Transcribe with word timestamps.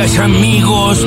amigos 0.00 1.06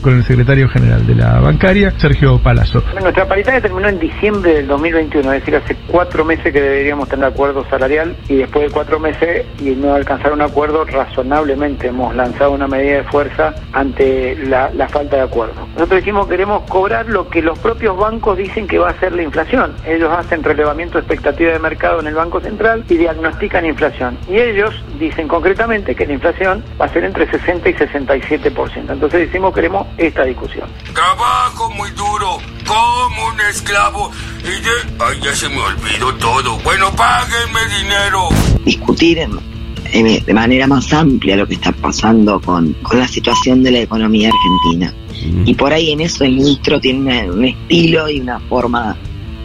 con 0.00 0.16
el 0.16 0.24
secretario 0.24 0.68
general 0.68 1.04
de 1.06 1.14
la 1.16 1.40
bancaria, 1.40 1.92
Sergio 1.98 2.38
Palazzo. 2.38 2.84
Nuestra 3.00 3.26
paritaria 3.26 3.60
terminó 3.60 3.88
en 3.88 3.98
diciembre 3.98 4.54
del 4.54 4.66
2021, 4.68 5.32
es 5.32 5.40
decir, 5.40 5.56
hace 5.56 5.76
cuatro 5.88 6.24
meses 6.24 6.52
que 6.52 6.60
deberíamos 6.60 7.08
tener 7.08 7.24
acuerdo 7.24 7.64
salarial 7.68 8.16
y 8.28 8.36
después 8.36 8.66
de 8.66 8.72
cuatro 8.72 9.00
meses 9.00 9.44
y 9.60 9.70
no 9.70 9.94
alcanzar 9.94 10.32
un 10.32 10.42
acuerdo, 10.42 10.84
razonablemente 10.84 11.88
hemos 11.88 12.14
lanzado 12.14 12.52
una 12.52 12.68
medida 12.68 12.98
de 12.98 13.04
fuerza 13.04 13.54
ante 13.72 14.36
la, 14.36 14.70
la 14.74 14.88
falta 14.88 15.16
de 15.16 15.22
acuerdo. 15.22 15.61
Nosotros 15.74 16.00
decimos 16.00 16.26
que 16.26 16.32
queremos 16.32 16.62
cobrar 16.68 17.06
lo 17.06 17.28
que 17.28 17.40
los 17.40 17.58
propios 17.58 17.96
bancos 17.96 18.36
dicen 18.36 18.66
que 18.66 18.78
va 18.78 18.90
a 18.90 19.00
ser 19.00 19.12
la 19.12 19.22
inflación. 19.22 19.74
Ellos 19.86 20.10
hacen 20.12 20.42
relevamiento 20.42 20.98
de 20.98 21.00
expectativa 21.00 21.52
de 21.52 21.58
mercado 21.58 22.00
en 22.00 22.06
el 22.08 22.14
Banco 22.14 22.40
Central 22.40 22.84
y 22.88 22.96
diagnostican 22.96 23.64
inflación. 23.64 24.18
Y 24.28 24.36
ellos 24.36 24.74
dicen 24.98 25.28
concretamente 25.28 25.94
que 25.94 26.06
la 26.06 26.12
inflación 26.12 26.62
va 26.80 26.86
a 26.86 26.88
ser 26.88 27.04
entre 27.04 27.30
60 27.30 27.68
y 27.70 27.74
67%. 27.74 28.90
Entonces 28.90 29.20
decimos 29.20 29.54
que 29.54 29.62
queremos 29.62 29.86
esta 29.96 30.24
discusión. 30.24 30.68
Trabajo 30.92 31.70
muy 31.70 31.90
duro, 31.92 32.38
como 32.66 33.28
un 33.28 33.40
esclavo 33.50 34.10
y 34.40 34.60
de... 34.60 35.04
Ay, 35.04 35.20
ya 35.22 35.34
se 35.34 35.48
me 35.48 35.60
olvidó 35.60 36.14
todo. 36.16 36.58
Bueno, 36.58 36.90
páguenme 36.96 37.60
dinero. 37.80 38.28
Discutir 38.64 39.18
en, 39.20 40.24
de 40.24 40.34
manera 40.34 40.66
más 40.66 40.92
amplia 40.92 41.36
lo 41.36 41.46
que 41.46 41.54
está 41.54 41.72
pasando 41.72 42.40
con, 42.40 42.72
con 42.82 42.98
la 42.98 43.08
situación 43.08 43.62
de 43.62 43.70
la 43.70 43.78
economía 43.80 44.30
argentina. 44.30 44.94
Y 45.44 45.54
por 45.54 45.72
ahí 45.72 45.92
en 45.92 46.00
eso 46.00 46.24
el 46.24 46.36
ministro 46.36 46.80
tiene 46.80 47.30
un 47.30 47.44
estilo 47.44 48.08
y 48.08 48.20
una 48.20 48.40
forma 48.40 48.96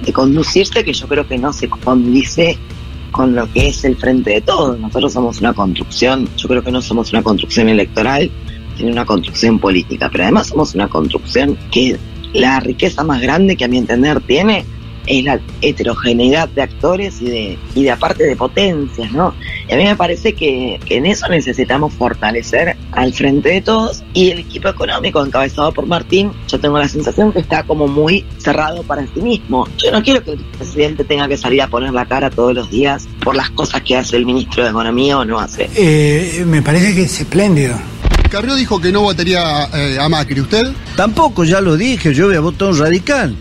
de 0.04 0.14
conducirse 0.14 0.84
que 0.84 0.94
yo 0.94 1.08
creo 1.08 1.28
que 1.28 1.38
no 1.38 1.52
se 1.54 1.68
condice 1.68 2.58
con 3.12 3.36
lo 3.36 3.52
que 3.52 3.70
es 3.70 3.84
el 3.84 3.96
frente 3.96 4.32
de 4.32 4.42
todos. 4.42 4.80
Nosotros 4.80 5.14
somos 5.14 5.40
una 5.40 5.54
construcción, 5.54 6.30
yo 6.38 6.48
creo 6.48 6.64
que 6.64 6.72
no 6.72 6.82
somos 6.82 7.12
una 7.12 7.24
construcción 7.24 7.70
electoral, 7.70 8.30
tiene 8.76 8.92
una 8.92 9.06
construcción 9.06 9.60
política, 9.60 10.10
pero 10.12 10.26
además 10.26 10.48
somos 10.48 10.76
una 10.76 10.88
construcción 10.88 11.58
que 11.72 11.98
la 12.34 12.60
riqueza 12.60 13.04
más 13.04 13.22
grande 13.22 13.56
que 13.56 13.66
a 13.66 13.68
mi 13.68 13.78
entender 13.78 14.22
tiene 14.22 14.66
es 15.08 15.24
la 15.24 15.40
heterogeneidad 15.62 16.50
de 16.50 16.62
actores 16.62 17.22
y 17.22 17.26
de, 17.26 17.60
y 17.76 17.84
de 17.84 17.92
aparte 17.92 18.26
de 18.26 18.36
potencias, 18.36 19.12
¿no? 19.12 19.34
Y 19.68 19.74
a 19.74 19.78
mí 19.78 19.84
me 19.84 19.96
parece 19.96 20.34
que, 20.34 20.80
en 20.90 21.06
eso 21.06 21.28
necesitamos 21.28 21.94
fortalecer 21.94 22.78
al 22.92 23.14
frente 23.14 23.50
de 23.50 23.62
todos 23.62 24.04
y 24.14 24.32
el 24.32 24.40
equipo 24.40 24.70
económico 24.70 25.26
encabezado 25.26 25.72
por 25.72 25.86
Martín, 25.86 26.32
yo 26.48 26.60
tengo 26.60 26.78
la 26.78 26.88
sensación 26.88 27.32
que 27.32 27.40
está 27.40 27.64
como 27.64 27.88
muy 27.88 28.26
cerrado 28.38 28.84
para 28.84 29.06
sí 29.14 29.22
mismo. 29.22 29.68
Yo 29.78 29.92
no 29.92 30.04
quiero 30.04 30.24
que 30.24 30.32
el 30.32 30.40
presidente 30.40 31.04
tenga 31.04 31.28
que 31.28 31.38
salir 31.38 31.62
a 31.62 31.68
poner 31.68 31.94
la 31.94 32.06
cara 32.06 32.30
todos 32.30 32.54
los 32.54 32.70
días 32.70 33.08
por 33.24 33.36
las 33.36 33.50
cosas 33.52 33.82
que 33.82 33.96
hace 33.96 34.18
el 34.18 34.26
ministro 34.26 34.64
de 34.64 34.70
Economía 34.70 35.18
o 35.18 35.26
no 35.26 35.40
hace. 35.40 35.70
Eh, 35.76 36.44
me 36.46 36.62
parece 36.62 36.94
que 36.94 37.04
es 37.04 37.20
espléndido. 37.20 37.78
Carrió 38.30 38.56
dijo 38.56 38.82
que 38.82 38.92
no 38.92 39.02
votaría 39.02 39.70
eh, 39.74 39.98
a 40.00 40.10
Macri. 40.10 40.42
¿Usted? 40.42 40.68
Tampoco, 40.96 41.46
ya 41.46 41.62
lo 41.62 41.78
dije, 41.78 42.14
yo 42.14 42.28
voy 42.28 42.36
a 42.36 42.42
votar 42.42 42.70
un 42.70 42.78
radical. 42.78 43.36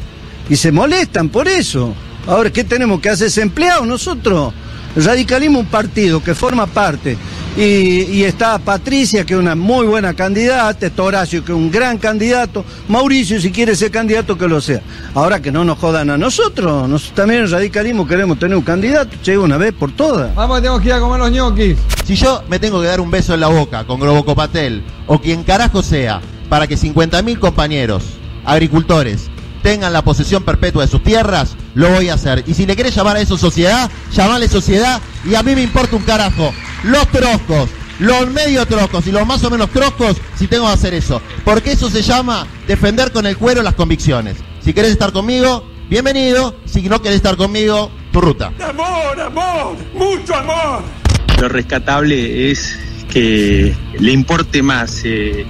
Y 0.49 0.57
se 0.57 0.73
molestan 0.73 1.29
por 1.29 1.49
eso. 1.49 1.95
Ahora, 2.27 2.51
¿qué 2.51 2.65
tenemos 2.65 3.01
que 3.01 3.11
hacer? 3.11 3.27
¿Desempleados 3.27 3.87
nosotros? 3.87 4.53
Radicalismo 4.97 5.61
un 5.61 5.67
partido 5.67 6.23
que 6.23 6.35
forma 6.35 6.67
parte. 6.67 7.17
Y, 7.57 8.23
está 8.23 8.59
Patricia, 8.59 9.25
que 9.25 9.33
es 9.33 9.41
una 9.41 9.55
muy 9.55 9.87
buena 9.87 10.13
candidata, 10.13 10.87
está 10.87 11.03
Horacio, 11.03 11.43
que 11.43 11.53
es 11.53 11.57
un 11.57 11.71
gran 11.71 11.97
candidato, 11.97 12.67
Mauricio, 12.89 13.41
si 13.41 13.51
quiere 13.51 13.75
ser 13.75 13.91
candidato, 13.91 14.37
que 14.37 14.47
lo 14.47 14.61
sea. 14.61 14.83
Ahora 15.15 15.41
que 15.41 15.51
no 15.51 15.65
nos 15.65 15.79
jodan 15.79 16.11
a 16.11 16.19
nosotros, 16.19 16.87
nosotros 16.87 17.15
también 17.15 17.45
en 17.45 17.51
radicalismo 17.51 18.07
queremos 18.07 18.39
tener 18.39 18.59
un 18.59 18.63
candidato, 18.63 19.17
che, 19.23 19.39
una 19.39 19.57
vez 19.57 19.73
por 19.73 19.91
todas. 19.93 20.35
Vamos, 20.35 20.61
tenemos 20.61 20.83
que 20.83 20.89
ir 20.89 20.93
a 20.93 21.01
comer 21.01 21.19
los 21.19 21.31
ñoquis. 21.31 21.79
Si 22.05 22.15
yo 22.15 22.43
me 22.51 22.59
tengo 22.59 22.79
que 22.83 22.89
dar 22.89 23.01
un 23.01 23.11
beso 23.11 23.33
en 23.33 23.41
la 23.41 23.49
boca 23.49 23.87
con 23.87 24.01
Globocopatel, 24.01 24.83
o 25.07 25.19
quien 25.19 25.43
carajo 25.43 25.83
sea, 25.83 26.21
para 26.51 26.67
que 26.67 26.77
50.000 26.77 27.39
compañeros, 27.39 28.03
agricultores, 28.45 29.31
tengan 29.67 29.93
la 29.93 30.03
posesión 30.03 30.45
perpetua 30.45 30.85
de 30.85 30.89
sus 30.89 31.03
tierras, 31.03 31.57
lo 31.75 31.91
voy 31.91 32.09
a 32.09 32.15
hacer. 32.15 32.45
Y 32.47 32.55
si 32.55 32.67
le 32.67 32.77
querés 32.77 32.95
llamar 32.95 33.17
a 33.17 33.21
eso 33.21 33.37
sociedad, 33.37 33.91
llamale 34.13 34.47
sociedad 34.47 35.01
y 35.29 35.35
a 35.35 35.43
mí 35.43 35.57
me 35.57 35.63
importa 35.63 35.97
un 35.97 36.05
carajo. 36.05 36.53
Los 36.85 37.09
troscos, 37.09 37.69
los 37.99 38.31
medio 38.31 38.65
troscos 38.67 39.05
y 39.09 39.11
los 39.11 39.27
más 39.27 39.43
o 39.43 39.51
menos 39.51 39.69
troscos 39.71 40.19
si 40.37 40.47
tengo 40.47 40.67
que 40.67 40.73
hacer 40.73 40.95
eso. 40.95 41.21
Porque 41.45 41.73
eso 41.73 41.91
se 41.91 42.03
llama 42.03 42.47
defender 42.69 43.11
con 43.11 43.27
el 43.27 43.37
cuero 43.37 43.61
las 43.61 43.75
convicciones. 43.75 44.37
Si 44.61 44.73
querés 44.73 44.93
estar 44.93 45.11
conmigo, 45.11 45.69
bienvenido. 45.91 46.55
Si 46.65 46.83
no 46.83 47.03
querés 47.03 47.17
estar 47.17 47.37
conmigo, 47.37 47.91
tu 48.13 48.21
ruta. 48.21 48.53
Amor, 48.63 49.21
amor, 49.21 49.77
mucho 49.95 50.33
amor. 50.37 50.85
Lo 51.41 51.49
rescatable 51.49 52.53
es 52.53 52.79
que 53.13 53.75
le 53.99 54.13
importe 54.13 54.63
más 54.63 55.01
eh, 55.03 55.45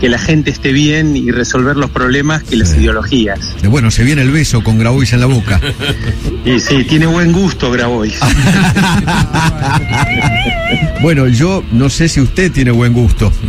que 0.00 0.08
la 0.08 0.18
gente 0.18 0.50
esté 0.50 0.72
bien 0.72 1.14
y 1.14 1.30
resolver 1.30 1.76
los 1.76 1.90
problemas 1.90 2.42
que 2.42 2.56
las 2.56 2.74
ideologías. 2.74 3.38
Bueno, 3.68 3.90
se 3.90 4.02
viene 4.02 4.22
el 4.22 4.30
beso 4.30 4.64
con 4.64 4.78
Grabois 4.78 5.12
en 5.12 5.20
la 5.20 5.26
boca. 5.26 5.60
y 6.44 6.58
sí, 6.58 6.84
tiene 6.84 7.06
buen 7.06 7.32
gusto 7.32 7.70
Grabois. 7.70 8.18
bueno, 11.02 11.28
yo 11.28 11.62
no 11.72 11.90
sé 11.90 12.08
si 12.08 12.20
usted 12.20 12.50
tiene 12.50 12.70
buen 12.70 12.94
gusto. 12.94 13.30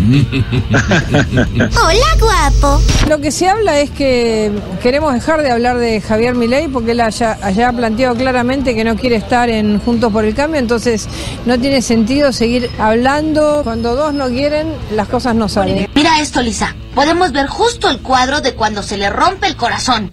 Hola, 0.73 2.05
guapo. 2.19 2.81
Lo 3.07 3.21
que 3.21 3.31
se 3.31 3.47
habla 3.47 3.79
es 3.79 3.89
que 3.89 4.51
queremos 4.83 5.13
dejar 5.13 5.41
de 5.41 5.51
hablar 5.51 5.77
de 5.77 6.01
Javier 6.01 6.35
Milei 6.35 6.67
porque 6.67 6.91
él 6.91 6.99
haya, 6.99 7.37
haya 7.41 7.71
planteado 7.71 8.15
claramente 8.15 8.75
que 8.75 8.83
no 8.83 8.97
quiere 8.97 9.15
estar 9.15 9.49
en 9.49 9.79
Juntos 9.79 10.11
por 10.11 10.25
el 10.25 10.35
Cambio, 10.35 10.59
entonces 10.59 11.07
no 11.45 11.57
tiene 11.59 11.81
sentido 11.81 12.33
seguir 12.33 12.69
hablando. 12.77 13.61
Cuando 13.63 13.95
dos 13.95 14.13
no 14.13 14.27
quieren, 14.27 14.67
las 14.93 15.07
cosas 15.07 15.35
no 15.35 15.47
salen. 15.47 15.87
Mira 15.95 16.19
esto, 16.19 16.40
Lisa. 16.41 16.75
Podemos 16.95 17.31
ver 17.31 17.47
justo 17.47 17.89
el 17.89 17.99
cuadro 17.99 18.41
de 18.41 18.53
cuando 18.53 18.83
se 18.83 18.97
le 18.97 19.09
rompe 19.09 19.47
el 19.47 19.55
corazón. 19.55 20.11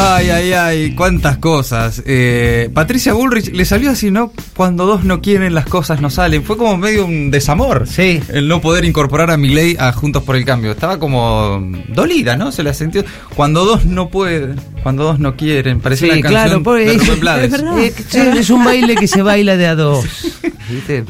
Ay, 0.00 0.30
ay, 0.30 0.52
ay, 0.52 0.94
cuántas 0.94 1.38
cosas. 1.38 2.02
Eh, 2.06 2.70
Patricia 2.72 3.14
Bullrich 3.14 3.52
le 3.52 3.64
salió 3.64 3.90
así, 3.90 4.12
¿no? 4.12 4.32
Cuando 4.56 4.86
dos 4.86 5.02
no 5.02 5.20
quieren, 5.20 5.54
las 5.54 5.66
cosas 5.66 6.00
no 6.00 6.08
salen. 6.08 6.44
Fue 6.44 6.56
como 6.56 6.76
medio 6.76 7.04
un 7.04 7.32
desamor. 7.32 7.88
Sí. 7.88 8.22
El 8.28 8.46
no 8.46 8.60
poder 8.60 8.84
incorporar 8.84 9.32
a 9.32 9.36
Milei 9.36 9.76
a 9.76 9.92
Juntos 9.92 10.22
por 10.22 10.36
el 10.36 10.44
Cambio. 10.44 10.70
Estaba 10.70 11.00
como 11.00 11.68
dolida, 11.88 12.36
¿no? 12.36 12.52
Se 12.52 12.62
le 12.62 12.72
sentido. 12.74 13.04
Cuando 13.34 13.64
dos 13.64 13.86
no 13.86 14.08
pueden, 14.08 14.54
cuando 14.84 15.02
dos 15.02 15.18
no 15.18 15.36
quieren. 15.36 15.80
Parecía 15.80 16.12
una 16.12 16.22
canción 16.22 16.62
claro, 16.62 16.74
de 16.76 16.94
es, 16.94 17.06
Rubén 17.06 17.20
Blades. 17.20 17.52
Es, 17.52 18.14
es 18.14 18.50
un 18.50 18.64
baile 18.64 18.94
que 18.94 19.08
se 19.08 19.22
baila 19.22 19.56
de 19.56 19.66
a 19.66 19.74
dos. 19.74 20.06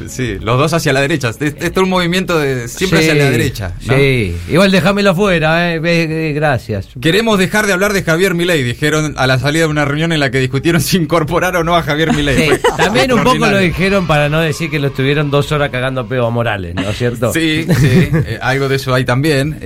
Sí, 0.08 0.38
los 0.40 0.58
dos 0.58 0.72
hacia 0.72 0.92
la 0.92 1.00
derecha. 1.00 1.30
Esto 1.30 1.44
es 1.44 1.76
un 1.76 1.88
movimiento 1.88 2.38
de 2.38 2.68
siempre 2.68 3.00
hacia 3.00 3.14
la 3.14 3.30
derecha. 3.30 3.72
Sí, 3.80 4.36
igual 4.48 4.70
déjamelo 4.70 5.14
fuera, 5.14 5.74
eh, 5.74 5.80
eh, 5.84 6.32
gracias. 6.32 6.88
Queremos 7.00 7.38
dejar 7.38 7.66
de 7.66 7.72
hablar 7.72 7.92
de 7.92 8.02
Javier 8.02 8.34
Milei, 8.34 8.62
dijeron 8.62 9.14
a 9.16 9.26
la 9.26 9.38
salida 9.38 9.64
de 9.64 9.70
una 9.70 9.84
reunión 9.84 10.12
en 10.12 10.20
la 10.20 10.30
que 10.30 10.38
discutieron 10.38 10.80
si 10.80 10.96
incorporar 10.96 11.56
o 11.56 11.64
no 11.64 11.76
a 11.76 11.82
Javier 11.82 12.12
Milei. 12.14 12.50
también 12.76 13.12
un 13.12 13.24
poco 13.24 13.46
lo 13.46 13.58
dijeron 13.58 14.06
para 14.06 14.28
no 14.28 14.40
decir 14.40 14.70
que 14.70 14.78
lo 14.78 14.88
estuvieron 14.88 15.30
dos 15.30 15.50
horas 15.52 15.70
cagando 15.70 16.06
peo 16.06 16.26
a 16.26 16.30
Morales, 16.30 16.74
¿no 16.74 16.88
es 16.88 16.96
cierto? 16.96 17.32
Sí, 17.32 17.66
sí, 17.78 18.10
eh, 18.12 18.38
algo 18.40 18.68
de 18.68 18.76
eso 18.76 18.94
hay 18.94 19.04
también. 19.04 19.58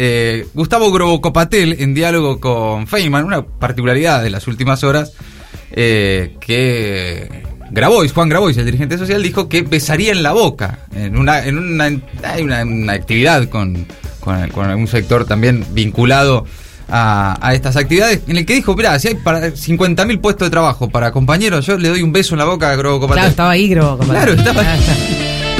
Gustavo 0.54 0.91
Grobocopatel, 0.91 1.76
en 1.78 1.94
diálogo 1.94 2.41
con 2.41 2.86
Feynman, 2.86 3.24
una 3.24 3.42
particularidad 3.44 4.22
de 4.22 4.30
las 4.30 4.47
últimas 4.48 4.84
horas, 4.84 5.12
que 5.70 7.51
Grabois, 7.72 8.12
Juan 8.12 8.28
Grabois, 8.28 8.56
el 8.59 8.66
dirigente 8.66 8.99
social, 8.99 9.22
dijo 9.22 9.49
que 9.49 9.62
besaría 9.62 10.12
en 10.12 10.22
la 10.22 10.33
boca 10.33 10.81
en 10.94 11.16
una, 11.16 11.44
en 11.44 11.56
una, 11.56 11.84
hay 12.22 12.43
una, 12.43 12.93
actividad 12.93 13.49
con, 13.49 13.87
con, 14.21 14.49
con, 14.50 14.69
algún 14.69 14.87
sector 14.87 15.25
también 15.25 15.65
vinculado 15.72 16.44
a, 16.88 17.53
estas 17.55 17.77
actividades, 17.77 18.21
en 18.28 18.37
el 18.37 18.44
que 18.44 18.55
dijo, 18.55 18.77
mira, 18.77 18.99
si 18.99 19.09
hay 19.09 19.15
para 19.15 19.49
50.000 19.49 20.21
puestos 20.21 20.47
de 20.47 20.50
trabajo 20.50 20.91
para 20.91 21.10
compañeros, 21.10 21.65
yo 21.65 21.78
le 21.78 21.88
doy 21.88 22.03
un 22.03 22.13
beso 22.13 22.34
en 22.34 22.41
la 22.41 22.45
boca 22.45 22.71
a 22.71 22.77
Grobo 22.77 23.09
Claro, 23.09 23.28
estaba 23.28 23.53
ahí 23.53 23.69
Grobo 23.69 24.04
Claro, 24.04 24.34
estaba 24.34 24.63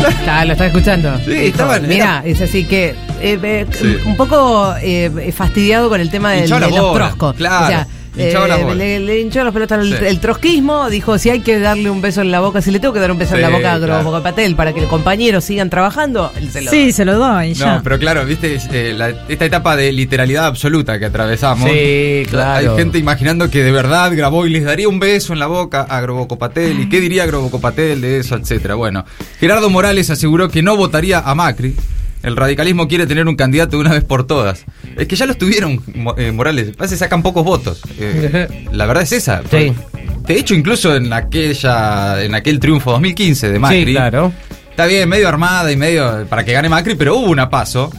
Está, 0.09 0.45
lo 0.45 0.53
estaba 0.53 0.67
escuchando. 0.67 1.17
Sí, 1.25 1.33
estaba. 1.33 1.79
Mira, 1.79 2.23
es 2.27 2.41
así 2.41 2.65
que 2.65 2.95
eh, 3.21 3.39
eh, 3.41 4.03
un 4.05 4.17
poco 4.17 4.75
eh, 4.83 5.33
fastidiado 5.35 5.89
con 5.89 6.01
el 6.01 6.11
tema 6.11 6.33
del, 6.33 6.51
de 6.51 6.71
los 6.71 6.95
troscos. 6.95 7.37
Claro. 7.37 7.87
Eh, 8.17 9.01
le, 9.01 9.21
hinchó 9.21 9.43
las 9.43 9.55
pelotas 9.55 9.87
el, 9.87 10.21
trotskismo, 10.21 10.91
dijo 10.91 11.19
si 11.19 11.31
hay 11.31 11.41
que 11.41 11.59
darle 11.59 11.89
un 11.89 12.03
beso 12.03 12.21
en 12.21 12.31
la 12.31 12.41
boca, 12.41 12.61
si 12.61 12.71
le 12.71 12.79
tengo 12.79 12.93
que 12.93 13.01
dar 13.01 13.11
un 13.11 13.19
beso 13.19 13.37
en 13.37 13.43
la 13.43 13.49
boca 13.49 13.75
a 13.75 13.79
claro. 13.79 14.23
Patel 14.23 14.55
para 14.55 14.75
que 14.75 14.83
los 14.83 14.91
compañeros 14.91 15.45
sigan 15.45 15.71
trabajando, 15.71 16.31
se 16.51 16.61
lo 16.61 16.71
Sí, 16.71 16.93
se 16.93 17.05
lo 17.05 17.19
doy. 17.19 17.55
No, 17.55 17.81
pero 17.83 17.99
claro, 17.99 18.27
viste 18.27 18.59
eh, 18.71 19.15
esta 19.29 19.45
etapa 19.47 19.77
de 19.77 19.93
literalidad 19.93 20.47
absoluta 20.47 20.99
que 20.99 21.07
atravesamos. 21.07 21.69
Sí, 21.69 22.25
claro. 22.29 22.73
Hay 22.73 22.79
gente 22.79 22.99
imaginando 22.99 23.51
que 23.51 23.63
de 23.63 23.73
verdad 23.73 24.15
grabó 24.15 24.47
y 24.47 24.51
les 24.51 24.65
daría 24.65 24.89
un 24.89 25.01
beso 25.01 25.33
en 25.33 25.39
la 25.39 25.47
boca 25.47 25.83
a 25.83 26.01
Grobocopatel. 26.01 26.81
¿Y 26.81 26.89
qué 26.89 27.01
diría 27.01 27.25
Grobocopatel 27.25 28.01
de 28.01 28.19
eso, 28.19 28.37
etcétera? 28.37 28.75
Bueno, 28.75 29.05
Gerardo 29.41 29.71
Morales 29.71 30.11
aseguró 30.11 30.51
que 30.51 30.63
no 30.63 30.77
votaría 30.77 31.21
a 31.21 31.35
Macri 31.35 31.75
el 32.23 32.37
radicalismo 32.37 32.89
quiere 32.89 33.07
tener 33.07 33.27
un 33.29 33.37
candidato 33.37 33.77
de 33.77 33.81
una 33.83 33.91
vez 33.93 34.05
por 34.05 34.27
todas. 34.27 34.65
Es 34.97 35.07
que 35.09 35.17
ya 35.17 35.27
los 35.27 35.39
tuvieron, 35.39 35.81
eh, 36.17 36.33
Morales. 36.33 36.77
Parece 36.77 36.95
que 36.95 36.99
sacan 37.01 37.23
pocos 37.23 37.45
votos. 37.45 37.81
Eh, 37.99 38.67
la 38.73 38.87
verdad 38.87 39.03
es 39.03 39.13
esa. 39.13 39.43
Sí. 39.51 39.73
De 40.27 40.39
hecho, 40.39 40.55
incluso 40.55 40.95
en 40.95 41.13
aquella 41.13 42.23
en 42.23 42.35
aquel 42.35 42.61
triunfo 42.61 42.93
2015 42.93 43.51
de 43.51 43.59
Macri. 43.59 43.85
Sí, 43.87 43.93
claro. 43.93 44.33
Está 44.71 44.87
bien, 44.87 45.07
medio 45.09 45.29
armada 45.29 45.71
y 45.71 45.77
medio 45.77 46.27
para 46.31 46.45
que 46.45 46.53
gane 46.55 46.69
Macri, 46.71 46.95
pero 46.95 47.17
hubo 47.17 47.31
una 47.31 47.51
paso 47.51 47.91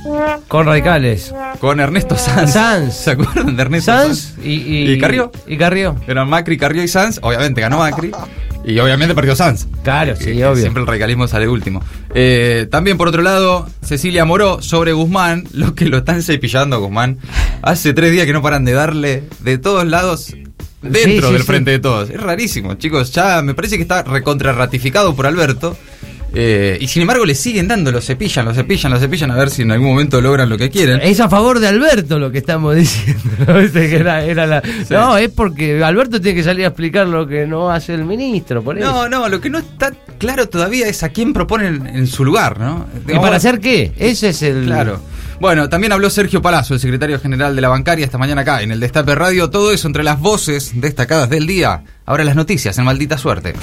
Con 0.47 0.65
radicales. 0.65 1.31
con 1.59 1.79
Ernesto 1.79 2.17
Sanz. 2.17 2.53
Sanz. 2.53 2.95
¿Se 2.95 3.11
acuerdan 3.11 3.55
de 3.55 3.61
Ernesto 3.61 3.91
Sanz 3.91 4.17
Sanz? 4.19 4.45
y, 4.45 4.53
y, 4.53 4.91
¿Y 4.93 4.97
Carrió? 4.99 5.31
Y 5.45 5.55
Carrió. 5.57 5.95
Eran 6.07 6.27
Macri, 6.29 6.57
Carrió 6.57 6.81
y 6.81 6.87
Sanz. 6.87 7.19
Obviamente 7.21 7.61
ganó 7.61 7.77
Macri. 7.79 8.09
Y 8.65 8.79
obviamente 8.79 9.13
perdió 9.13 9.35
Sanz. 9.35 9.67
Claro, 9.83 10.15
sí, 10.15 10.25
Que 10.25 10.45
obvio. 10.45 10.61
Siempre 10.61 10.81
el 10.81 10.87
radicalismo 10.87 11.27
sale 11.27 11.47
último. 11.47 11.81
Eh, 12.15 12.67
también, 12.71 12.97
por 12.97 13.07
otro 13.07 13.21
lado, 13.21 13.67
Cecilia 13.81 14.25
Moró 14.25 14.61
sobre 14.61 14.93
Guzmán. 14.93 15.45
Los 15.53 15.73
que 15.73 15.85
lo 15.85 15.97
están 15.97 16.21
cepillando 16.23 16.75
a 16.75 16.79
Guzmán. 16.79 17.17
Hace 17.61 17.93
tres 17.93 18.11
días 18.11 18.25
que 18.25 18.33
no 18.33 18.41
paran 18.41 18.65
de 18.65 18.73
darle 18.73 19.23
de 19.39 19.57
todos 19.57 19.85
lados. 19.85 20.33
Dentro 20.81 21.27
sí, 21.27 21.33
del 21.33 21.41
sí. 21.41 21.47
frente 21.47 21.71
de 21.71 21.79
todos. 21.79 22.09
Es 22.09 22.19
rarísimo, 22.19 22.73
chicos. 22.75 23.11
Ya 23.11 23.41
me 23.41 23.53
parece 23.53 23.77
que 23.77 23.83
está 23.83 24.03
recontra 24.03 24.51
ratificado 24.51 25.15
por 25.15 25.25
Alberto. 25.25 25.77
Eh, 26.35 26.77
y 26.81 26.87
sin 26.87 27.01
embargo 27.03 27.25
le 27.25 27.35
siguen 27.35 27.67
dando, 27.67 27.91
lo 27.91 28.01
cepillan, 28.01 28.45
lo 28.45 28.53
cepillan, 28.55 28.91
lo 28.91 28.99
cepillan 28.99 29.29
a 29.31 29.35
ver 29.35 29.49
si 29.51 29.61
en 29.61 29.71
algún 29.71 29.89
momento 29.89 30.19
logran 30.19 30.49
lo 30.49 30.57
que 30.57 30.69
quieren. 30.71 30.99
Es 31.03 31.19
a 31.19 31.29
favor 31.29 31.59
de 31.59 31.67
Alberto 31.67 32.17
lo 32.17 32.31
que 32.31 32.39
estamos 32.39 32.75
diciendo. 32.77 33.21
¿no? 33.47 33.59
Viste 33.59 33.87
que 33.89 33.95
era- 33.97 34.23
era 34.25 34.47
la- 34.47 34.63
No, 34.89 35.15
es 35.17 35.29
porque 35.29 35.83
Alberto 35.83 36.19
tiene 36.19 36.35
que 36.37 36.43
salir 36.43 36.65
a 36.65 36.69
explicar 36.69 37.07
lo 37.07 37.27
que 37.27 37.45
no 37.45 37.69
hace 37.69 37.93
el 37.93 38.03
ministro. 38.05 38.63
Por 38.63 38.77
eso. 38.79 38.91
No, 38.91 39.07
no, 39.09 39.29
lo 39.29 39.39
que 39.39 39.49
no 39.51 39.59
está 39.59 39.91
claro 40.17 40.49
todavía 40.49 40.87
es 40.87 41.03
a 41.03 41.09
quién 41.09 41.33
proponen 41.33 41.85
en 41.85 42.07
su 42.07 42.25
lugar, 42.25 42.59
¿no? 42.59 42.87
¿Y 43.07 43.13
para 43.19 43.35
hacer 43.37 43.59
qué? 43.59 43.91
Ese 43.97 44.29
es 44.29 44.41
el. 44.41 44.65
Claro. 44.65 44.99
Bueno, 45.39 45.67
también 45.69 45.91
habló 45.91 46.09
Sergio 46.09 46.41
Palazzo, 46.41 46.73
el 46.73 46.79
secretario 46.79 47.19
general 47.19 47.55
de 47.55 47.61
la 47.61 47.67
bancaria, 47.69 48.05
esta 48.05 48.17
mañana 48.17 48.41
acá 48.41 48.61
en 48.61 48.71
el 48.71 48.79
Destape 48.79 49.13
Radio. 49.13 49.49
Todo 49.49 49.71
eso 49.73 49.87
entre 49.87 50.03
las 50.03 50.19
voces 50.19 50.71
destacadas 50.79 51.29
del 51.29 51.45
día. 51.47 51.83
Ahora 52.05 52.23
las 52.23 52.35
noticias 52.35 52.77
en 52.77 52.85
Maldita 52.85 53.17
Suerte. 53.17 53.53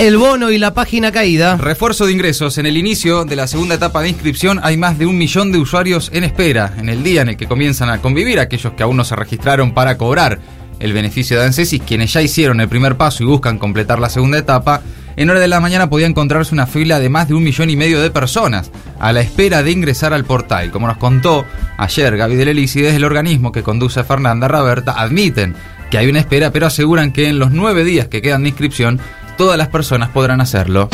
El 0.00 0.16
bono 0.16 0.50
y 0.50 0.58
la 0.58 0.74
página 0.74 1.12
caída. 1.12 1.56
Refuerzo 1.56 2.06
de 2.06 2.12
ingresos. 2.12 2.58
En 2.58 2.66
el 2.66 2.76
inicio 2.76 3.24
de 3.24 3.36
la 3.36 3.46
segunda 3.46 3.76
etapa 3.76 4.02
de 4.02 4.08
inscripción 4.08 4.58
hay 4.62 4.76
más 4.76 4.98
de 4.98 5.06
un 5.06 5.16
millón 5.16 5.52
de 5.52 5.58
usuarios 5.58 6.10
en 6.12 6.24
espera. 6.24 6.74
En 6.78 6.88
el 6.88 7.04
día 7.04 7.22
en 7.22 7.28
el 7.28 7.36
que 7.36 7.46
comienzan 7.46 7.88
a 7.88 7.98
convivir 7.98 8.40
aquellos 8.40 8.72
que 8.72 8.82
aún 8.82 8.96
no 8.96 9.04
se 9.04 9.14
registraron 9.14 9.74
para 9.74 9.96
cobrar 9.96 10.40
el 10.80 10.92
beneficio 10.92 11.38
de 11.38 11.46
ANSESIS, 11.46 11.82
quienes 11.82 12.12
ya 12.12 12.20
hicieron 12.20 12.60
el 12.60 12.68
primer 12.68 12.96
paso 12.96 13.22
y 13.22 13.26
buscan 13.26 13.58
completar 13.58 14.00
la 14.00 14.10
segunda 14.10 14.38
etapa, 14.38 14.82
en 15.14 15.30
hora 15.30 15.38
de 15.38 15.46
la 15.46 15.60
mañana 15.60 15.88
podía 15.88 16.06
encontrarse 16.06 16.54
una 16.54 16.66
fila 16.66 16.98
de 16.98 17.08
más 17.08 17.28
de 17.28 17.34
un 17.34 17.44
millón 17.44 17.70
y 17.70 17.76
medio 17.76 18.00
de 18.00 18.10
personas 18.10 18.72
a 18.98 19.12
la 19.12 19.20
espera 19.20 19.62
de 19.62 19.70
ingresar 19.70 20.12
al 20.12 20.24
portal. 20.24 20.72
Como 20.72 20.88
nos 20.88 20.96
contó 20.96 21.44
ayer 21.76 22.16
Gaby 22.16 22.34
de 22.34 22.46
Lelisi, 22.46 22.80
desde 22.80 22.96
el 22.96 23.04
organismo 23.04 23.52
que 23.52 23.62
conduce 23.62 24.02
Fernanda 24.02 24.48
Raberta, 24.48 24.92
admiten 24.92 25.54
que 25.90 25.98
hay 25.98 26.08
una 26.08 26.20
espera, 26.20 26.50
pero 26.50 26.66
aseguran 26.66 27.12
que 27.12 27.28
en 27.28 27.38
los 27.38 27.52
nueve 27.52 27.84
días 27.84 28.08
que 28.08 28.22
quedan 28.22 28.42
de 28.42 28.48
inscripción, 28.48 28.98
todas 29.36 29.58
las 29.58 29.68
personas 29.68 30.10
podrán 30.10 30.40
hacerlo. 30.40 30.88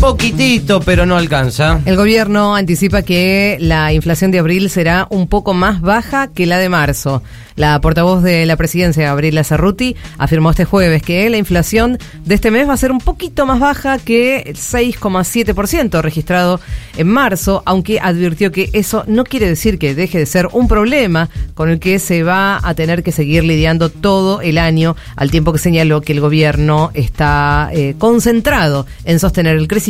Poquitito, 0.00 0.80
pero 0.80 1.06
no 1.06 1.16
alcanza. 1.16 1.80
El 1.84 1.96
gobierno 1.96 2.54
anticipa 2.54 3.02
que 3.02 3.56
la 3.60 3.92
inflación 3.92 4.30
de 4.30 4.38
abril 4.38 4.70
será 4.70 5.08
un 5.10 5.26
poco 5.26 5.54
más 5.54 5.80
baja 5.80 6.28
que 6.28 6.46
la 6.46 6.58
de 6.58 6.68
marzo. 6.68 7.20
La 7.56 7.80
portavoz 7.80 8.22
de 8.22 8.46
la 8.46 8.56
presidencia, 8.56 9.06
Gabriela 9.06 9.42
Cerruti, 9.42 9.96
afirmó 10.16 10.50
este 10.50 10.64
jueves 10.64 11.02
que 11.02 11.28
la 11.28 11.38
inflación 11.38 11.98
de 12.24 12.36
este 12.36 12.52
mes 12.52 12.68
va 12.68 12.74
a 12.74 12.76
ser 12.76 12.92
un 12.92 13.00
poquito 13.00 13.44
más 13.44 13.58
baja 13.58 13.98
que 13.98 14.44
el 14.46 14.54
6,7% 14.54 16.00
registrado 16.00 16.60
en 16.96 17.08
marzo, 17.08 17.64
aunque 17.66 17.98
advirtió 17.98 18.52
que 18.52 18.70
eso 18.74 19.02
no 19.08 19.24
quiere 19.24 19.48
decir 19.48 19.80
que 19.80 19.96
deje 19.96 20.18
de 20.18 20.26
ser 20.26 20.48
un 20.52 20.68
problema 20.68 21.28
con 21.54 21.68
el 21.70 21.80
que 21.80 21.98
se 21.98 22.22
va 22.22 22.60
a 22.62 22.74
tener 22.74 23.02
que 23.02 23.10
seguir 23.10 23.42
lidiando 23.42 23.90
todo 23.90 24.40
el 24.42 24.58
año, 24.58 24.94
al 25.16 25.32
tiempo 25.32 25.52
que 25.52 25.58
señaló 25.58 26.02
que 26.02 26.12
el 26.12 26.20
gobierno 26.20 26.92
está 26.94 27.70
eh, 27.72 27.96
concentrado 27.98 28.86
en 29.04 29.18
sostener 29.18 29.56
el 29.56 29.66
crecimiento 29.66 29.87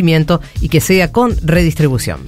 y 0.60 0.68
que 0.68 0.80
sea 0.80 1.12
con 1.12 1.34
redistribución. 1.42 2.20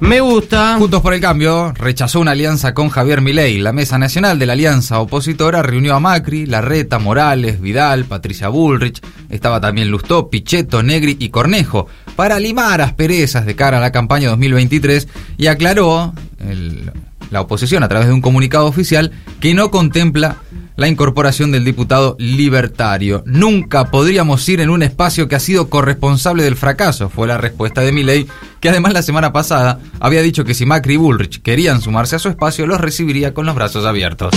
Me 0.00 0.20
gusta. 0.20 0.76
Juntos 0.76 1.00
por 1.00 1.14
el 1.14 1.20
Cambio 1.20 1.72
rechazó 1.72 2.20
una 2.20 2.32
alianza 2.32 2.74
con 2.74 2.90
Javier 2.90 3.20
Milei. 3.22 3.58
La 3.58 3.72
mesa 3.72 3.96
nacional 3.96 4.38
de 4.38 4.44
la 4.46 4.52
alianza 4.52 4.98
opositora 5.00 5.62
reunió 5.62 5.94
a 5.94 6.00
Macri, 6.00 6.46
Larreta, 6.46 6.98
Morales, 6.98 7.60
Vidal, 7.60 8.04
Patricia 8.04 8.48
Bullrich, 8.48 9.00
estaba 9.30 9.60
también 9.60 9.90
Lustó, 9.90 10.28
Pichetto, 10.28 10.82
Negri 10.82 11.16
y 11.20 11.30
Cornejo, 11.30 11.86
para 12.16 12.38
limar 12.38 12.80
asperezas 12.82 13.46
de 13.46 13.54
cara 13.56 13.78
a 13.78 13.80
la 13.80 13.92
campaña 13.92 14.28
2023 14.30 15.08
y 15.38 15.46
aclaró 15.46 16.12
el- 16.40 16.90
la 17.30 17.40
oposición 17.40 17.82
a 17.82 17.88
través 17.88 18.08
de 18.08 18.12
un 18.14 18.20
comunicado 18.20 18.66
oficial 18.66 19.10
que 19.40 19.54
no 19.54 19.70
contempla 19.70 20.36
la 20.76 20.88
incorporación 20.88 21.52
del 21.52 21.64
diputado 21.64 22.16
libertario. 22.18 23.22
Nunca 23.26 23.90
podríamos 23.90 24.48
ir 24.48 24.60
en 24.60 24.70
un 24.70 24.82
espacio 24.82 25.28
que 25.28 25.36
ha 25.36 25.40
sido 25.40 25.70
corresponsable 25.70 26.42
del 26.42 26.56
fracaso, 26.56 27.08
fue 27.08 27.26
la 27.26 27.38
respuesta 27.38 27.82
de 27.82 27.92
Milei, 27.92 28.26
que 28.60 28.68
además 28.68 28.92
la 28.92 29.02
semana 29.02 29.32
pasada 29.32 29.78
había 30.00 30.22
dicho 30.22 30.44
que 30.44 30.54
si 30.54 30.66
Macri 30.66 30.94
y 30.94 30.96
Bullrich 30.96 31.42
querían 31.42 31.80
sumarse 31.80 32.16
a 32.16 32.18
su 32.18 32.28
espacio, 32.28 32.66
los 32.66 32.80
recibiría 32.80 33.34
con 33.34 33.46
los 33.46 33.54
brazos 33.54 33.84
abiertos. 33.84 34.34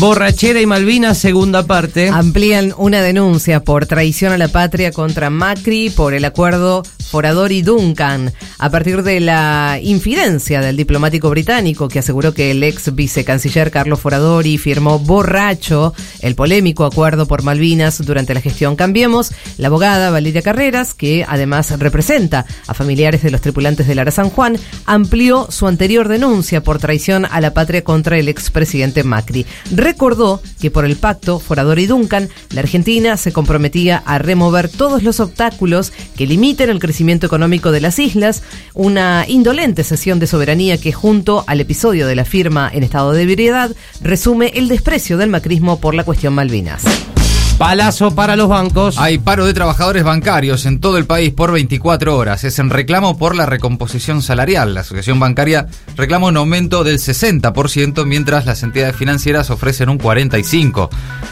Borrachera 0.00 0.60
y 0.60 0.66
Malvinas, 0.66 1.16
segunda 1.16 1.64
parte. 1.64 2.08
Amplían 2.08 2.74
una 2.76 3.00
denuncia 3.00 3.60
por 3.60 3.86
traición 3.86 4.32
a 4.32 4.38
la 4.38 4.48
patria 4.48 4.90
contra 4.90 5.30
Macri 5.30 5.90
por 5.90 6.12
el 6.12 6.24
acuerdo 6.24 6.82
Forador 7.10 7.52
y 7.52 7.62
Duncan, 7.62 8.32
a 8.58 8.70
partir 8.70 9.02
de 9.02 9.20
la 9.20 9.78
infidencia 9.80 10.60
del 10.60 10.76
diplomático 10.76 11.30
británico 11.30 11.88
que 11.88 12.00
aseguró 12.00 12.34
que 12.34 12.50
el 12.50 12.62
ex 12.64 12.94
vicecanciller 12.94 13.70
Carlos 13.70 14.00
Foradori 14.00 14.58
firmó 14.58 14.98
borracho 14.98 15.94
el 16.20 16.34
polémico 16.34 16.84
acuerdo 16.84 17.26
por 17.26 17.42
Malvinas 17.42 18.04
durante 18.04 18.34
la 18.34 18.40
gestión 18.40 18.74
Cambiemos, 18.74 19.30
la 19.56 19.68
abogada 19.68 20.10
Valeria 20.10 20.42
Carreras, 20.42 20.94
que 20.94 21.24
además 21.26 21.78
representa 21.78 22.44
a 22.66 22.74
familiares 22.74 23.22
de 23.22 23.30
los 23.30 23.40
tripulantes 23.40 23.86
del 23.86 24.00
Ara 24.00 24.10
San 24.10 24.30
Juan, 24.30 24.58
amplió 24.84 25.46
su 25.50 25.68
anterior 25.68 26.08
denuncia 26.08 26.62
por 26.62 26.78
traición 26.78 27.24
a 27.30 27.40
la 27.40 27.54
patria 27.54 27.84
contra 27.84 28.18
el 28.18 28.28
expresidente 28.28 29.04
Macri. 29.04 29.46
Recordó 29.70 30.42
que 30.60 30.70
por 30.72 30.84
el 30.84 30.96
pacto 30.96 31.38
Forador 31.38 31.78
y 31.78 31.86
Duncan, 31.86 32.28
la 32.50 32.62
Argentina 32.62 33.16
se 33.16 33.32
comprometía 33.32 34.02
a 34.04 34.18
remover 34.18 34.68
todos 34.68 35.02
los 35.02 35.20
obstáculos 35.20 35.92
que 36.16 36.26
limiten 36.26 36.68
el 36.68 36.80
crecimiento 36.80 36.95
económico 37.26 37.72
de 37.72 37.80
las 37.80 37.98
islas, 37.98 38.42
una 38.74 39.24
indolente 39.28 39.84
sesión 39.84 40.18
de 40.18 40.26
soberanía 40.26 40.78
que 40.78 40.92
junto 40.92 41.44
al 41.46 41.60
episodio 41.60 42.06
de 42.06 42.16
la 42.16 42.24
firma 42.24 42.70
en 42.72 42.82
estado 42.82 43.12
de 43.12 43.22
ebriedad 43.22 43.70
resume 44.00 44.52
el 44.54 44.68
desprecio 44.68 45.16
del 45.16 45.30
macrismo 45.30 45.80
por 45.80 45.94
la 45.94 46.04
cuestión 46.04 46.34
Malvinas. 46.34 47.15
Palazo 47.58 48.14
para 48.14 48.36
los 48.36 48.50
bancos. 48.50 48.98
Hay 48.98 49.16
paro 49.16 49.46
de 49.46 49.54
trabajadores 49.54 50.04
bancarios 50.04 50.66
en 50.66 50.78
todo 50.78 50.98
el 50.98 51.06
país 51.06 51.32
por 51.32 51.52
24 51.52 52.14
horas. 52.14 52.44
Es 52.44 52.58
en 52.58 52.68
reclamo 52.68 53.16
por 53.16 53.34
la 53.34 53.46
recomposición 53.46 54.20
salarial. 54.20 54.74
La 54.74 54.82
Asociación 54.82 55.18
Bancaria 55.18 55.66
reclama 55.96 56.26
un 56.26 56.36
aumento 56.36 56.84
del 56.84 56.98
60%, 56.98 58.04
mientras 58.04 58.44
las 58.44 58.62
entidades 58.62 58.94
financieras 58.96 59.48
ofrecen 59.48 59.88
un 59.88 59.98
45%. 59.98 60.90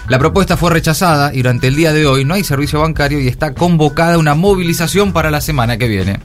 La 0.08 0.18
propuesta 0.18 0.56
fue 0.56 0.70
rechazada 0.70 1.34
y 1.34 1.38
durante 1.38 1.66
el 1.68 1.76
día 1.76 1.92
de 1.92 2.06
hoy 2.06 2.24
no 2.24 2.32
hay 2.32 2.42
servicio 2.42 2.80
bancario 2.80 3.20
y 3.20 3.28
está 3.28 3.52
convocada 3.52 4.16
una 4.16 4.34
movilización 4.34 5.12
para 5.12 5.30
la 5.30 5.42
semana 5.42 5.76
que 5.76 5.88
viene. 5.88 6.20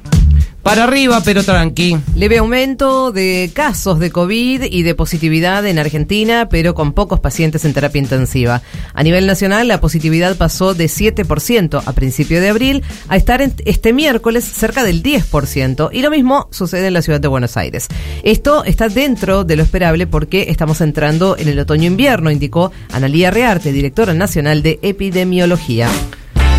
Para 0.69 0.83
arriba, 0.83 1.19
pero 1.25 1.43
tranqui. 1.43 1.97
Leve 2.15 2.37
aumento 2.37 3.11
de 3.11 3.49
casos 3.55 3.97
de 3.97 4.11
COVID 4.11 4.65
y 4.69 4.83
de 4.83 4.93
positividad 4.93 5.65
en 5.65 5.79
Argentina, 5.79 6.47
pero 6.47 6.75
con 6.75 6.93
pocos 6.93 7.19
pacientes 7.19 7.65
en 7.65 7.73
terapia 7.73 7.99
intensiva. 7.99 8.61
A 8.93 9.01
nivel 9.01 9.25
nacional, 9.25 9.67
la 9.67 9.81
positividad 9.81 10.37
pasó 10.37 10.75
de 10.75 10.85
7% 10.85 11.81
a 11.83 11.93
principio 11.93 12.39
de 12.39 12.49
abril 12.49 12.83
a 13.07 13.17
estar 13.17 13.41
este 13.41 13.93
miércoles 13.93 14.43
cerca 14.43 14.83
del 14.83 15.01
10%. 15.01 15.89
Y 15.91 16.03
lo 16.03 16.11
mismo 16.11 16.47
sucede 16.51 16.85
en 16.85 16.93
la 16.93 17.01
ciudad 17.01 17.19
de 17.19 17.27
Buenos 17.27 17.57
Aires. 17.57 17.87
Esto 18.21 18.63
está 18.63 18.89
dentro 18.89 19.45
de 19.45 19.55
lo 19.55 19.63
esperable 19.63 20.05
porque 20.05 20.51
estamos 20.51 20.81
entrando 20.81 21.35
en 21.35 21.47
el 21.47 21.57
otoño-invierno, 21.57 22.29
indicó 22.29 22.71
Analía 22.93 23.31
Rearte, 23.31 23.71
directora 23.71 24.13
nacional 24.13 24.61
de 24.61 24.77
epidemiología. 24.83 25.89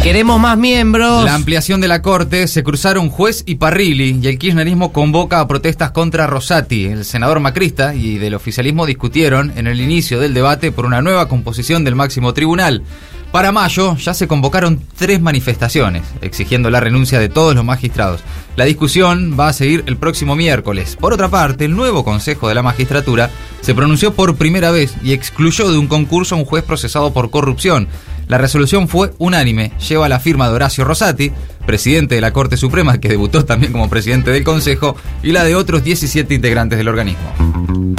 Queremos 0.03 0.41
más 0.41 0.57
miembros. 0.57 1.27
La 1.27 1.35
ampliación 1.35 1.83
de 1.83 1.87
la 1.87 2.01
corte 2.01 2.49
se 2.49 2.65
cruzaron 2.65 3.11
juez 3.11 3.43
y 3.45 3.57
Parrilli 3.57 4.19
y 4.23 4.27
el 4.29 4.39
kirchnerismo 4.39 4.93
convoca 4.93 5.41
a 5.41 5.47
protestas 5.47 5.91
contra 5.91 6.27
Rosati. 6.27 6.87
El 6.87 7.05
senador 7.05 7.39
macrista 7.41 7.95
y 7.95 8.17
del 8.17 8.35
oficialismo 8.35 8.87
discutieron 8.87 9.53
en 9.57 9.67
el 9.67 9.79
inicio 9.79 10.19
del 10.19 10.33
debate 10.33 10.73
por 10.73 10.87
una 10.87 11.03
nueva 11.03 11.29
composición 11.29 11.85
del 11.85 11.97
máximo 11.97 12.33
tribunal. 12.33 12.83
Para 13.31 13.53
mayo 13.53 13.95
ya 13.97 14.15
se 14.15 14.27
convocaron 14.27 14.81
tres 14.97 15.21
manifestaciones 15.21 16.03
exigiendo 16.23 16.71
la 16.71 16.81
renuncia 16.81 17.21
de 17.21 17.29
todos 17.29 17.55
los 17.55 17.65
magistrados. 17.65 18.23
La 18.57 18.65
discusión 18.65 19.37
va 19.39 19.49
a 19.49 19.53
seguir 19.53 19.85
el 19.87 19.99
próximo 19.99 20.35
miércoles. 20.35 20.97
Por 20.99 21.13
otra 21.13 21.29
parte, 21.29 21.67
el 21.67 21.77
nuevo 21.77 22.05
Consejo 22.05 22.49
de 22.49 22.55
la 22.55 22.63
Magistratura 22.63 23.31
se 23.61 23.75
pronunció 23.75 24.15
por 24.15 24.37
primera 24.37 24.71
vez 24.71 24.95
y 25.03 25.13
excluyó 25.13 25.71
de 25.71 25.79
un 25.79 25.87
concurso 25.87 26.35
a 26.35 26.39
un 26.39 26.47
juez 26.47 26.65
procesado 26.65 27.13
por 27.13 27.31
corrupción. 27.31 27.87
La 28.31 28.39
resolución 28.39 28.87
fue 28.87 29.11
unánime, 29.19 29.73
lleva 29.89 30.09
la 30.09 30.21
firma 30.21 30.49
de 30.49 30.55
Horacio 30.55 30.85
Rosati, 30.85 31.33
presidente 31.67 32.15
de 32.15 32.21
la 32.21 32.33
Corte 32.33 32.57
Suprema, 32.57 32.99
que 32.99 33.09
debutó 33.09 33.45
también 33.45 33.73
como 33.73 33.91
presidente 33.91 34.31
del 34.31 34.45
Consejo, 34.45 34.95
y 35.21 35.33
la 35.33 35.43
de 35.43 35.57
otros 35.57 35.83
17 35.83 36.33
integrantes 36.33 36.79
del 36.79 36.87
organismo. 36.87 37.29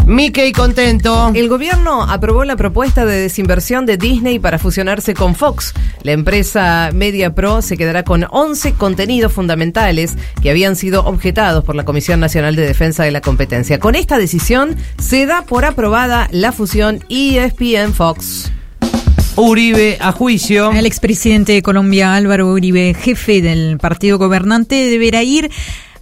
Mickey 0.06 0.54
contento. 0.54 1.34
El 1.36 1.50
gobierno 1.50 2.04
aprobó 2.04 2.46
la 2.46 2.56
propuesta 2.56 3.06
de 3.06 3.20
desinversión 3.20 3.86
de 3.86 3.98
Disney 3.98 4.40
para 4.40 4.58
fusionarse 4.58 5.14
con 5.14 5.36
Fox. 5.36 5.74
La 6.04 6.14
empresa 6.14 6.92
Media 6.94 7.36
Pro 7.36 7.62
se 7.62 7.76
quedará 7.76 8.04
con 8.04 8.26
11 8.30 8.76
contenidos 8.76 9.34
fundamentales 9.34 10.16
que 10.42 10.50
habían 10.50 10.78
sido 10.78 11.04
objetados 11.04 11.66
por 11.66 11.76
la 11.76 11.84
Comisión 11.84 12.22
Nacional 12.22 12.56
de 12.56 12.66
Defensa 12.66 13.04
de 13.04 13.12
la 13.12 13.20
Competencia. 13.20 13.80
Con 13.80 13.96
esta 13.96 14.18
decisión 14.18 14.78
se 14.98 15.26
da 15.26 15.42
por 15.42 15.66
aprobada 15.66 16.30
la 16.32 16.54
fusión 16.54 17.04
ESPN 17.10 17.94
Fox. 17.94 18.50
Uribe 19.38 19.98
a 20.02 20.12
juicio. 20.12 20.72
El 20.72 20.86
expresidente 20.86 21.54
de 21.54 21.62
Colombia, 21.62 22.16
Álvaro 22.16 22.52
Uribe, 22.52 22.94
jefe 22.94 23.42
del 23.42 23.78
partido 23.78 24.18
gobernante, 24.18 24.90
deberá 24.90 25.24
ir 25.24 25.50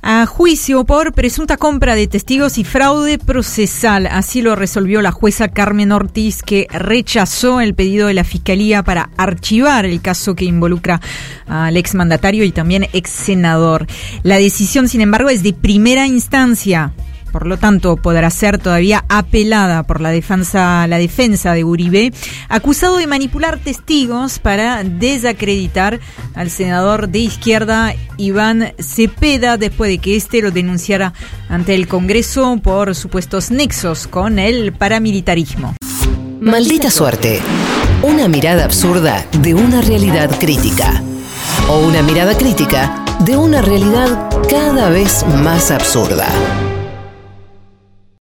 a 0.02 0.26
juicio 0.26 0.84
por 0.86 1.14
presunta 1.14 1.58
compra 1.58 1.94
de 1.94 2.08
testigos 2.08 2.58
y 2.58 2.64
fraude 2.64 3.20
procesal. 3.20 4.08
Así 4.08 4.42
lo 4.42 4.56
resolvió 4.56 5.02
la 5.02 5.12
jueza 5.12 5.50
Carmen 5.50 5.92
Ortiz, 5.92 6.42
que 6.42 6.68
rechazó 6.72 7.62
el 7.62 7.76
pedido 7.76 8.08
de 8.08 8.16
la 8.16 8.24
Fiscalía 8.24 8.82
para 8.82 9.10
archivar 9.18 9.86
el 9.86 10.02
caso 10.02 10.36
que 10.36 10.46
involucra 10.46 11.00
al 11.48 11.78
exmandatario 11.78 12.44
y 12.46 12.52
también 12.52 12.88
ex 12.94 13.12
senador. 13.12 13.86
La 14.24 14.38
decisión, 14.38 14.88
sin 14.88 15.02
embargo, 15.02 15.30
es 15.30 15.44
de 15.44 15.54
primera 15.54 16.08
instancia. 16.08 16.94
Por 17.32 17.48
lo 17.48 17.58
tanto, 17.58 17.98
podrá 17.98 18.30
ser 18.30 18.58
todavía 18.58 19.06
apelada 19.10 19.84
por 19.84 20.02
la 20.02 20.10
defensa, 20.10 20.88
la 20.88 20.98
defensa 20.98 21.54
de 21.54 21.64
Uribe, 21.64 22.12
acusado 22.50 22.98
de 22.98 23.08
manipular 23.08 23.58
testigos 23.60 24.40
para 24.40 24.84
desacreditar 24.84 26.00
al 26.36 26.50
senador 26.50 27.10
de 27.10 27.20
izquierda 27.20 27.94
Iván 28.18 28.74
Cepeda 28.80 29.58
después 29.58 29.90
de 29.90 29.98
que 30.00 30.16
éste 30.16 30.42
lo 30.42 30.52
denunciara 30.52 31.14
ante 31.48 31.76
el 31.76 31.88
Congreso 31.88 32.60
por 32.62 32.96
supuestos 32.96 33.52
nexos 33.52 34.08
con 34.08 34.40
el 34.40 34.74
paramilitarismo. 34.74 35.76
Maldita 36.42 36.90
suerte. 36.90 37.42
Una 38.02 38.28
mirada 38.28 38.64
absurda 38.64 39.26
de 39.42 39.54
una 39.54 39.82
realidad 39.82 40.30
crítica. 40.40 41.04
O 41.68 41.80
una 41.80 42.02
mirada 42.02 42.38
crítica 42.38 43.04
de 43.26 43.36
una 43.36 43.62
realidad 43.62 44.30
cada 44.50 44.90
vez 44.90 45.26
más 45.44 45.72
absurda. 45.72 46.28